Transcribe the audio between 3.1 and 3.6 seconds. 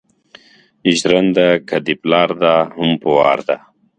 وار ده.